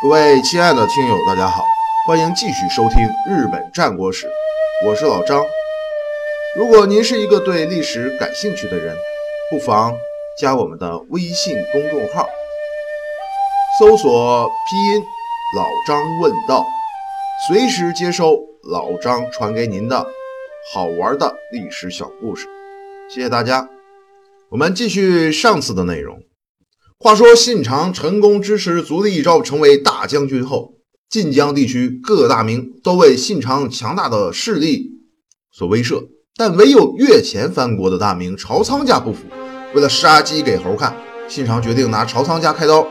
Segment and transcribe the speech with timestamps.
[0.00, 1.64] 各位亲爱的听友，大家好，
[2.06, 2.98] 欢迎继续收听
[3.28, 4.26] 《日本战国史》，
[4.86, 5.44] 我是老张。
[6.56, 8.96] 如果您是一个对历史感兴趣的人，
[9.50, 9.92] 不妨
[10.40, 12.28] 加我们的微信公众号，
[13.80, 15.02] 搜索拼音
[15.56, 16.64] “老张问道”，
[17.48, 18.38] 随时接收
[18.70, 20.06] 老张传给您的
[20.72, 22.46] 好玩的历史小故事。
[23.12, 23.68] 谢谢大家。
[24.48, 26.22] 我们继续上次的内容。
[27.00, 30.72] 话说信长成功支持足利义昭成为大将军后，
[31.08, 34.90] 晋江地区各大名都为信长强大的势力
[35.52, 39.20] 所威慑，但唯有越前藩国的大名朝仓家不服。
[39.74, 40.96] 为了杀鸡给猴看，
[41.28, 42.84] 信长决定拿朝仓家开刀。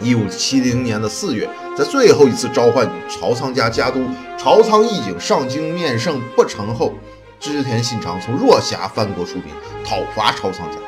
[0.00, 4.04] 一五七零年的四月，在最后一次召唤朝仓家家督
[4.38, 6.94] 朝仓义景上京面圣不成后，
[7.40, 9.46] 织田信长从若狭藩国出兵
[9.84, 10.78] 讨伐朝仓家。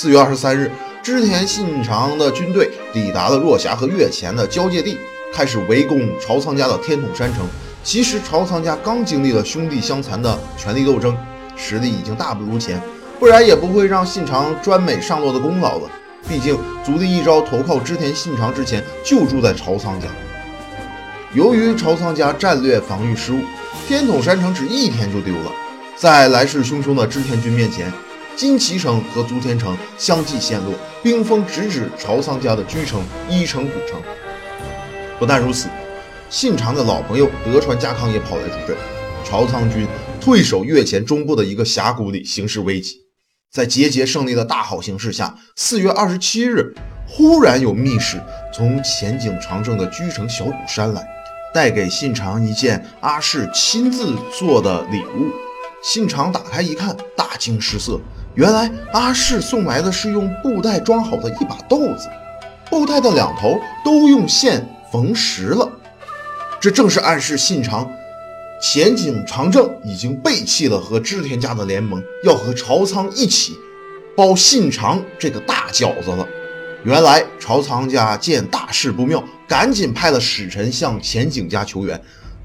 [0.00, 0.70] 四月二十三日。
[1.02, 4.96] 织田信长的军队抵达了若狭和越前的交界地，
[5.34, 7.44] 开始围攻朝仓家的天统山城。
[7.82, 11.16] 其实朝仓家刚经历了兄弟相残的权力斗争，
[11.56, 12.80] 实力已经大不如前，
[13.18, 15.90] 不然也不会让信长专美上落的功劳了。
[16.28, 20.06] 毕竟足利义昭投靠织田信长之前就住在朝仓家。
[21.34, 23.40] 由于朝仓家战略防御失误，
[23.88, 25.50] 天统山城只一天就丢了。
[25.96, 27.92] 在来势汹汹的织田军面前。
[28.38, 30.72] 金崎城和足田城相继陷落，
[31.02, 34.00] 兵锋直指朝仓家的居城伊城古城。
[35.18, 35.68] 不但如此，
[36.30, 38.76] 信长的老朋友德川家康也跑来助阵。
[39.24, 39.88] 朝仓军
[40.20, 43.00] 退守越前中部的一个峡谷里，形势危急。
[43.50, 46.72] 在节节胜利的大好形势下，四月二十七日，
[47.08, 48.22] 忽然有密使
[48.54, 51.04] 从前景长政的居城小谷山来，
[51.52, 55.28] 带给信长一件阿市亲自做的礼物。
[55.82, 58.00] 信长打开一看，大惊失色。
[58.34, 62.08] 原来阿市送来的是用布袋装好的一把豆子，
[62.70, 65.68] 布袋的两头都用线缝实了，
[66.60, 67.90] 这正是暗示信长
[68.60, 73.56] 前景长政已经背弃了和织田家的联盟，要和朝仓一起
[74.16, 76.26] 包信长这个大饺子了。
[76.84, 82.00] 原来朝仓家见大事不妙，赶紧派了使臣向前景家求援。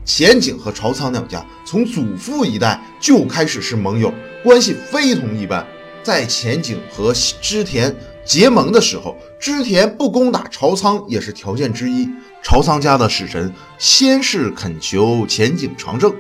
[0.06, 4.12] 前景和朝仓两家从祖父一代就开始是盟友，
[4.44, 5.66] 关系非同一般。
[6.04, 12.08] 在前景和织田结盟的时候，织田不攻打朝仓也是条件之一。
[12.44, 16.14] 朝仓家的使臣先是恳求前景长政，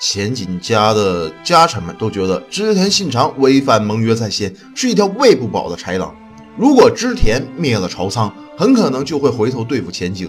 [0.00, 6.14] 前景家的家臣们都觉得织田信长违反盟约在先，是一条喂不饱的豺狼。
[6.56, 10.28] 如果织田灭了朝仓，很可能就会回头对付前景，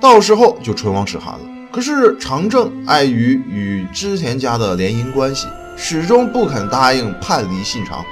[0.00, 1.40] 到时候就唇亡齿寒了。
[1.70, 5.46] 可是长政碍于与织田家的联姻关系。
[5.76, 8.04] 始终不肯答应叛离信长，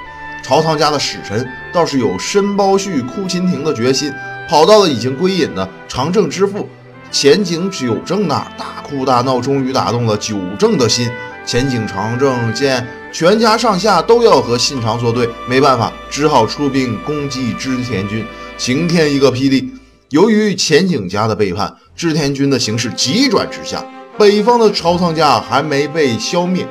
[0.43, 4.11] 朝仓家的使臣倒是有申包胥哭秦庭的决心，
[4.49, 6.67] 跑到了已经归隐的长政之父
[7.11, 11.09] 前景久政那儿，大哭大闹，终于打动了久政的心。
[11.45, 18.25] 前景长政见全家上下都要和信长作对，没办法，只好出兵攻击织田军。
[18.57, 19.73] 晴天一个霹雳，
[20.09, 23.83] 由于前景家的背叛，织田军的形势急转直下，
[24.17, 26.67] 北方的朝仓家还没被消灭。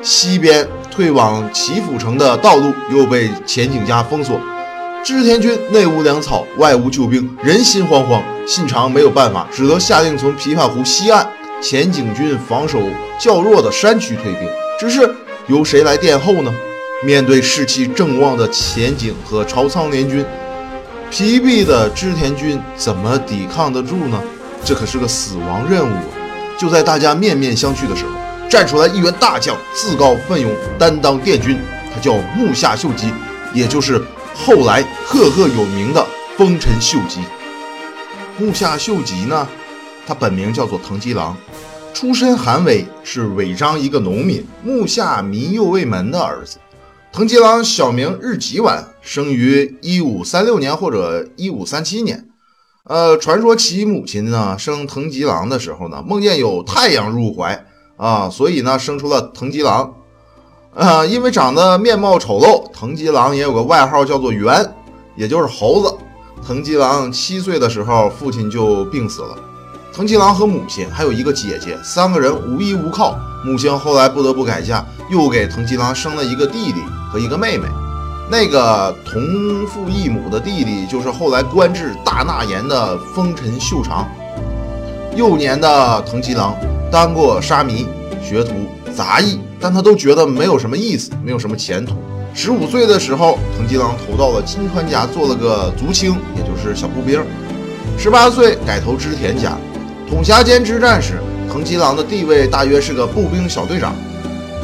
[0.00, 4.40] 西边退往岐阜城的道路又被前景家封锁，
[5.04, 8.22] 织田军内无粮草，外无救兵，人心惶惶。
[8.46, 11.28] 信长没有办法，只得下令从琵琶湖西岸
[11.60, 12.80] 前景军防守
[13.20, 14.48] 较弱的山区退兵。
[14.78, 15.12] 只是
[15.48, 16.54] 由谁来殿后呢？
[17.04, 20.24] 面对士气正旺的前景和朝仓联军，
[21.10, 24.22] 疲惫的织田军怎么抵抗得住呢？
[24.64, 25.96] 这可是个死亡任务。
[26.56, 28.10] 就在大家面面相觑的时候。
[28.48, 31.58] 站出来一员大将，自告奋勇担当殿军，
[31.92, 33.12] 他叫木下秀吉，
[33.52, 34.02] 也就是
[34.34, 37.20] 后来赫赫有名的丰臣秀吉。
[38.38, 39.46] 木下秀吉呢，
[40.06, 41.36] 他本名叫做藤吉郎，
[41.92, 46.56] 出身寒微，是尾张一个农民木下弥右卫门的儿子。
[47.12, 52.24] 藤吉郎小名日吉丸，生于一五三六年或者一五三七年。
[52.84, 57.66] 呃，传说其母亲呢生藤吉郎的时候呢，梦见有太阳入怀。
[57.98, 59.92] 啊，所以呢，生出了藤吉郎，
[60.74, 64.74] 啊，因为长得面貌丑陋，藤吉郎也有个外号叫做猿，
[65.16, 65.94] 也就是猴子。
[66.46, 69.36] 藤吉郎七岁的时候，父亲就病死了。
[69.92, 73.18] 藤吉郎和母亲还有一个姐姐，三个人无依无靠。
[73.44, 76.80] 母亲后来不得不改嫁，又给藤吉郎生了一个弟弟
[77.12, 77.66] 和一个妹妹。
[78.30, 84.06] 那个同父异母的弟弟，就是后来官至大纳言的丰臣秀长。
[85.18, 86.56] 幼年的藤吉郎。
[86.92, 87.88] 当过沙弥、
[88.22, 88.52] 学徒、
[88.94, 91.96] 杂役，但他都觉得没有什么意思，没有什么前途。
[92.32, 97.20] 十五岁的时候，藤吉郎投到了金川家，做了个足轻，也就是小步兵。
[97.98, 99.58] 十八岁改投织田家。
[100.08, 101.14] 统辖间之战时，
[101.50, 103.96] 藤吉郎的地位大约是个步兵小队长。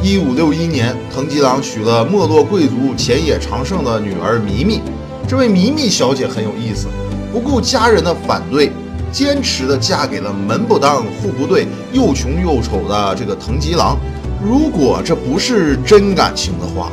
[0.01, 4.79] 一五六一年，藤吉郎娶了没落贵族前野长盛的女儿弥弥。
[5.27, 6.87] 这位弥弥小姐很有意思，
[7.33, 8.71] 不顾家人的反对，
[9.15, 13.97] 坚持的嫁给了门不当户不对、又穷又丑的这个藤吉郎。
[14.43, 16.91] 如果这不是真感情的话，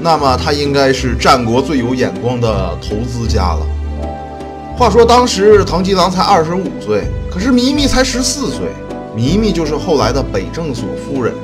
[0.00, 3.60] 那么他应该是战国最有眼光的投资家了。
[4.74, 8.60] 话说当时藤吉郎才二十五岁，可是弥弥才十四岁，
[9.14, 11.34] 弥弥就是后来的北政所夫人。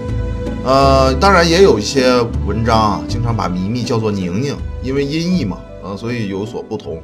[0.65, 6.99] 呃，当然也有一些文章啊，经常把弥弥叫做宁宁，因为音译嘛，呃，所以有所不同。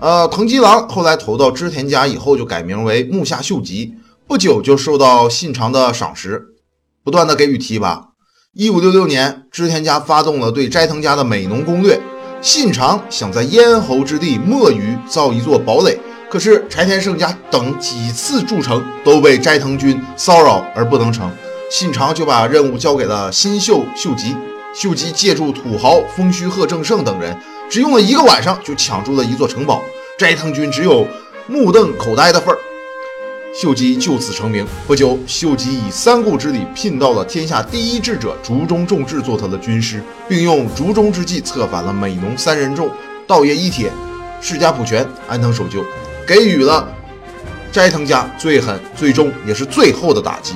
[0.00, 3.94] 呃，藤吉郎后来投到织田家以后，就改名为木下秀吉，
[4.28, 6.54] 不久就受到信长的赏识，
[7.02, 8.10] 不断的给予提拔。
[8.54, 12.00] 一五六六年，织田家发动了对斋藤家的美浓攻略，
[12.40, 15.98] 信长想在咽喉之地墨鱼造一座堡垒，
[16.30, 21.28] 可是柴田胜家等几次筑城都被斋藤军骚扰而不能成。
[21.72, 24.36] 信长就把任务交给了新秀秀吉，
[24.72, 27.36] 秀吉借助土豪丰须贺正胜等人，
[27.70, 29.82] 只用了一个晚上就抢住了一座城堡，
[30.18, 31.06] 斋藤军只有
[31.46, 32.58] 目瞪口呆的份儿。
[33.54, 34.66] 秀吉就此成名。
[34.86, 42.90] 不久，秀吉以三顾之礼聘到了天下第一智者竹中重治做他的军师，并用竹中之计策反了美浓三人众、
[43.26, 43.90] 道业一铁、
[44.40, 45.84] 世家普权、安藤守旧，
[46.26, 46.88] 给予了
[47.72, 50.54] 斋藤家最狠、最终也是最后的打击。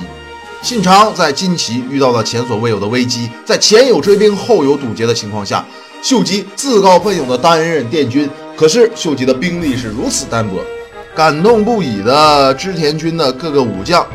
[0.61, 5.65] 信长在金崎遇到了前所未有的危机，在前有追兵后有堵截的情况下，
[6.03, 8.29] 秀吉自告奋勇地担任殿军。
[8.55, 10.57] 可是秀吉的兵力是如此单薄，
[11.15, 14.05] 感动不已的织田军的各个武将，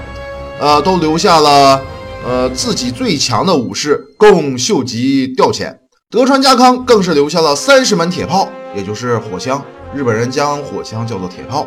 [0.60, 1.80] 呃，都留下了
[2.24, 5.74] 呃自己最强的武士供秀吉调遣。
[6.10, 9.64] 德川家康更是留下了三十门铁炮，也就是火枪，
[9.94, 11.66] 日本人将火枪叫做铁炮。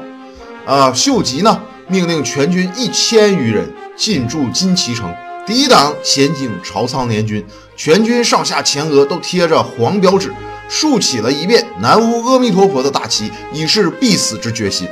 [0.66, 3.68] 啊，秀吉呢命令全军一千余人。
[3.98, 5.14] 进驻金崎城，
[5.46, 7.44] 抵挡前景朝仓联军，
[7.76, 10.32] 全军上下前额都贴着黄标志，
[10.70, 14.88] 竖起了一面南无阿弥陀佛的大旗，以示必死之决心。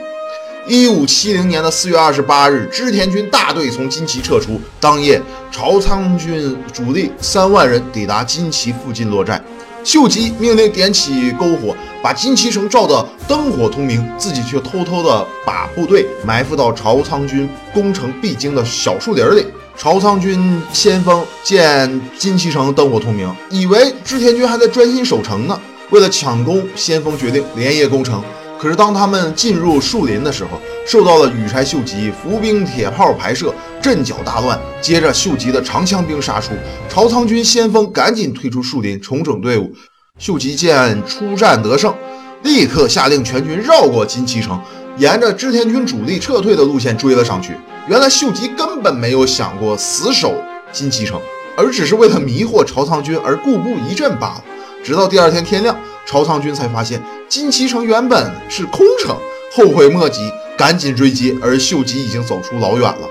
[0.68, 9.42] 一五七零年的四月二十八日，织田军大队从金崎撤出，当夜朝仓军主力三万人抵达金崎附近落寨。
[9.84, 19.46] 秀吉命令点起篝火，把金崎城照得灯火通明，自己却偷偷的把部队埋伏到朝仓军攻城必经的小树林里。
[19.80, 25.58] 朝仓军先锋见金崎城灯火通明，以为织田军还在专心守城呢。
[25.92, 28.22] 为了抢攻，先锋决定连夜攻城。
[28.60, 34.60] 可是当他们进入树林的时候，受到了羽柴秀吉伏兵铁炮排射，阵脚大乱。
[34.82, 36.52] 接着秀吉的长枪兵杀出，
[36.90, 39.72] 朝仓军先锋赶紧退出树林，重整队伍。
[40.18, 41.96] 秀吉见出战得胜，
[42.44, 44.60] 立刻下令全军绕过金崎城，
[45.00, 47.56] 沿着织田军主力撤退的路线追了上去。
[47.88, 50.36] 原来秀吉根本没有想过死守
[50.74, 51.20] 金崎城，
[51.56, 54.44] 而只是为了迷惑朝仓军而故布疑阵罢了。
[54.84, 55.76] 直到第二天天亮。
[56.06, 59.16] 朝仓军才发现金崎城原本是空城，
[59.54, 60.22] 后悔莫及，
[60.58, 63.08] 赶紧追击，而秀吉已经走出老远了。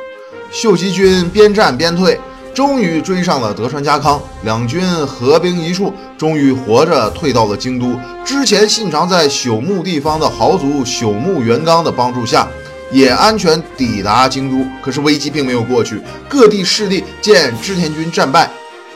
[0.51, 2.19] 秀吉军边战边退，
[2.59, 7.97] 终于追上了德川家康，两军合兵一处，终于活着退到了京都。
[8.25, 12.49] 之前信长在朽木地方的豪族朽木元刚的帮助下，
[12.91, 14.69] 也安全抵达京都。
[14.83, 18.51] 可是危机并没有过去，各地势力见织田军战败。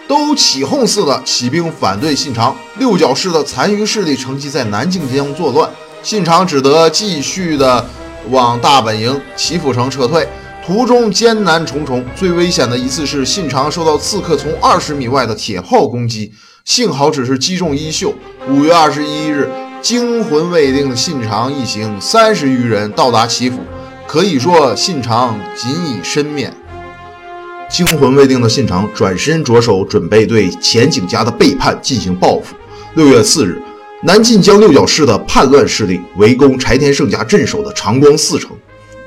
[0.09, 5.71] 都起哄似的起兵反对信长，六角氏的残余势力乘机在南境江作乱，
[6.03, 7.87] 信长只得继续的
[8.29, 10.29] 往大本营岐阜城撤退，
[10.65, 16.33] 途中艰难重重，最危险的一次是信长受到刺客从二十米外的铁炮攻击，
[16.65, 18.15] 幸好只是击中衣袖。
[18.49, 19.51] 五月二十一日，
[19.81, 23.59] 惊魂未定的信长一行三十余人到达岐府，
[24.07, 26.55] 可以说信长仅以身免。
[27.69, 32.55] 惊魂未定的信长转身着手准备对前景家的背叛进行报复。
[32.95, 33.61] 六月四日，
[34.05, 38.51] 南晋江六角氏的叛乱势力围攻柴田胜家镇守的长光寺城，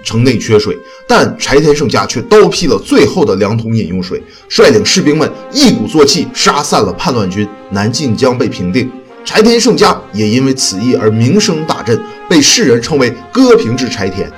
[0.06, 8.90] 城内缺水，但柴田胜家却刀劈了最后的两桶饮用水，率领士兵们一鼓作气杀散了叛乱军，南晋江被平定。
[9.26, 14.32] 柴田胜家也因为此役而名声大振，被世人称为“割平之柴田”。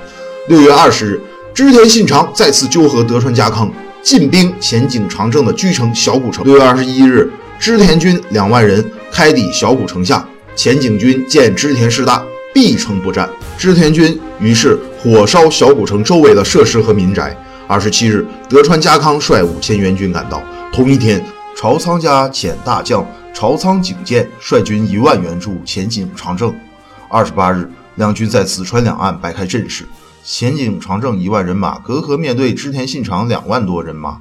[0.48, 1.22] 六月二十日，
[1.54, 3.70] 织田信长再次纠合德川家康。
[4.02, 6.46] 进兵前景长政的居城小谷城。
[6.46, 8.82] 六月二十一日，织田军两万人
[9.12, 10.26] 开抵小谷城下。
[10.56, 12.24] 前井军见织田势大，
[12.58, 13.30] 必城不战。
[13.56, 17.38] 织田军于是火烧小谷城周围的设施和民宅。
[17.68, 20.42] 二十七日，德川家康率五千援军赶到。
[20.74, 21.24] 同一天，
[21.56, 26.52] 朝仓家遣大将朝仓景建率军一万援助前景长政。
[27.12, 29.86] 二十八日，两军在淄川两岸摆开阵势。
[30.24, 34.18] 前景长政一万人马，隔河面对织田信长两万多人马。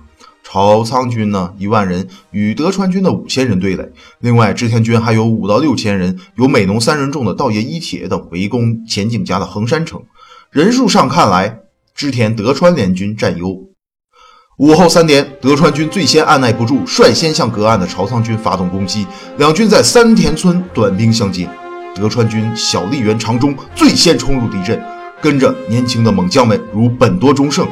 [0.49, 3.91] 朝仓军呢一万人与德川军的五千人对垒。
[4.21, 10.01] 另外，织田军还有五到六千人，由美浓三人众的稻叶一铁等围攻前景家的横山城。
[10.53, 11.63] 人数上看来，
[11.97, 13.67] 织田德川联军占优。
[14.59, 19.05] 午后三点，德川军最先按耐不住，率先向隔岸的朝仓军发动攻击。
[19.39, 21.51] 两军在三田村短兵相接，
[21.93, 24.81] 德川军小笠原长忠最先冲入敌阵。
[25.21, 27.67] 跟着年轻的猛将们如本多忠胜、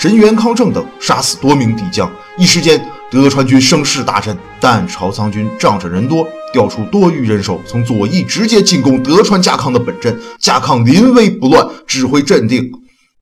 [0.00, 4.34] 神原康正等杀死多名敌将，一时间德川军声势大振。
[4.58, 10.18] 但朝仓军仗着人多，调出多余人手，从左翼直接进攻德川家康的本阵。
[10.38, 12.70] 家康临危不乱，指挥镇定，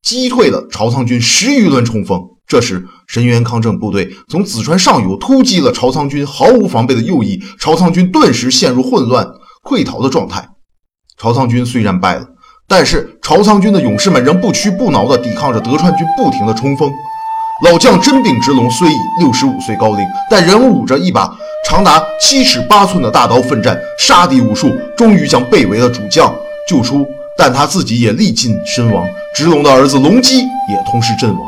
[0.04, 2.22] 击退了朝仓军十余轮冲锋。
[2.46, 9.26] 这时，神原康正部队从紫川上游突击了朝仓军毫无防备的右翼，朝仓军顿时陷入混乱
[9.64, 10.48] 溃逃的状态。
[11.20, 12.28] 朝仓军虽然败了。
[12.70, 16.92] 但是朝仓军的勇士们仍不屈不挠地抵抗着德川军不停的冲锋。
[17.64, 21.34] 老将真柄直龙虽已六十五岁高龄，但仍舞着一把
[21.66, 26.32] 长达七尺八寸的大刀奋战，杀敌无数，终于将被围的主将
[26.68, 27.06] 救出。
[27.38, 29.06] 但他自己也历尽身亡。
[29.34, 31.40] 直龙的儿子隆基也同时阵亡。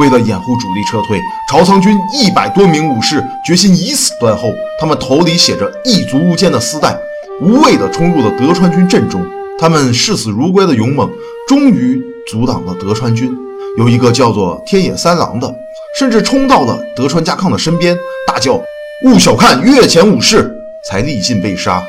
[0.00, 4.48] 为了掩护主力撤退，朝仓军一百多名武士决心以死断后。
[4.80, 6.98] 他们头里写着“一族无间”的丝带，
[7.40, 9.24] 无畏地冲入了德川军阵中。
[9.58, 11.08] 他们视死如归的勇猛，
[11.48, 13.32] 终于阻挡了德川军。
[13.78, 15.52] 有一个叫做天野三郎的，
[15.98, 17.96] 甚至冲到了德川家康的身边，
[18.26, 18.60] 大叫
[19.06, 20.52] ：“勿小看越前武士！”
[20.88, 21.82] 才力尽被杀。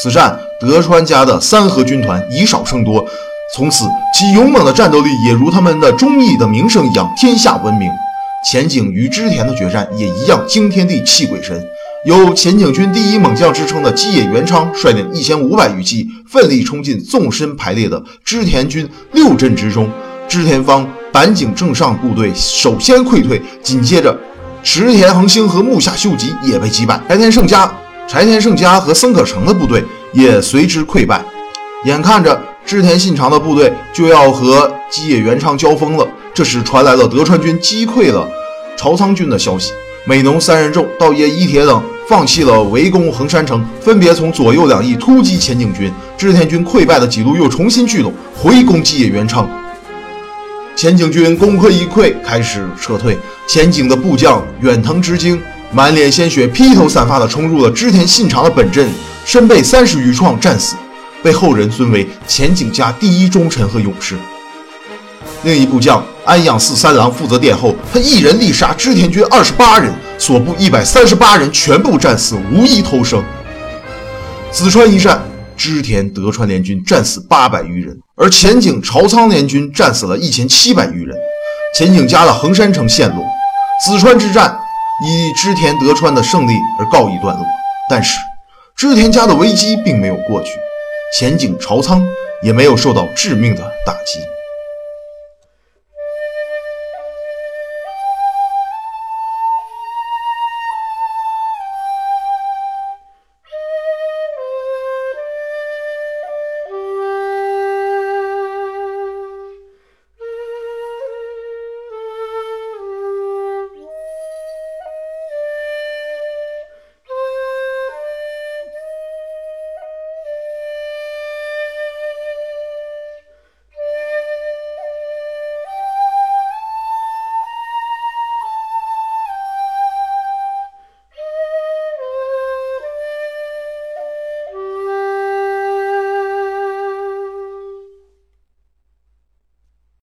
[0.00, 3.04] 此战，德川家的三河军团以少胜多，
[3.54, 7.90] 从此其勇猛的战斗力也如他们的忠义的名声一样天下闻名。
[8.50, 11.60] 前景与织田的决战也一样惊天地泣鬼神。
[12.06, 19.90] 有前井军第一猛将之称的基野元昌率领一千五百余骑，奋力冲进纵深排列的织田军六阵之中。
[20.28, 24.16] 织田方板井正上部队首先溃退，紧接着
[24.62, 27.00] 池田恒星和木下秀吉也被击败。
[27.08, 27.68] 柴田胜家、
[28.06, 29.82] 柴田胜家和森可成的部队
[30.12, 31.20] 也随之溃败。
[31.86, 38.28] 眼看着织田信长的部队就要和基野元昌交锋了，这时传来了德川军击溃了
[38.76, 39.72] 朝仓军的消息。
[40.04, 41.82] 美浓三人众、道爷伊铁等。
[42.08, 45.92] 放弃了围攻横山城，分别从左右两翼突击前景军。
[46.16, 49.48] 织田军溃败的几路又重新聚拢，回攻基野元昌。
[50.76, 53.18] 前景军功亏一篑，开始撤退。
[53.48, 55.40] 前景的部将远藤直经
[55.72, 58.88] 满脸鲜血，披头散发地冲入了织田信长的本阵，
[59.24, 60.76] 身被三十余创，战死，
[61.24, 64.16] 被后人尊为前景家第一忠臣和勇士。
[65.42, 69.92] 另一部将安养寺三郎负责殿后，他一人力杀织田军二十八人。
[70.18, 73.22] 所部一百三十八人全部战死，无一偷生。
[74.50, 75.22] 淄川一战，
[75.54, 81.14] 织田德川联军战死八百余人，而前景朝仓联军战死了一千七百余人。
[81.74, 83.22] 前景家的横山城陷落，
[83.86, 84.58] 淄川之战
[85.06, 87.44] 以织田德川的胜利而告一段落。
[87.90, 88.18] 但是
[88.74, 90.52] 织田家的危机并没有过去，
[91.18, 92.02] 前景朝仓
[92.42, 94.18] 也没有受到致命的打击。